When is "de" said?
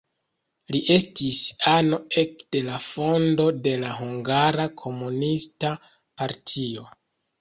3.67-3.75